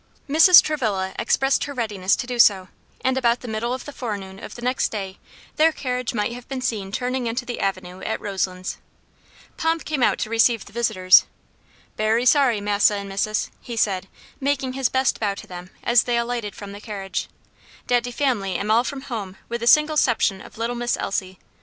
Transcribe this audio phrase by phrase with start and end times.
[0.27, 0.63] Mrs.
[0.63, 2.69] Travilla expressed her readiness to do so;
[3.01, 5.19] and about the middle of the forenoon of the next day
[5.57, 8.79] their carriage might have been seen turning into the avenue at Roselands.
[9.57, 11.27] Pomp came out to receive the visitors.
[11.97, 14.07] "Berry sorry, Massa and Missus," he said,
[14.39, 17.27] making his best bow to them as they alighted from the carriage,
[17.85, 21.37] "dat de family am all from home with the single 'ception of little Miss Elsie.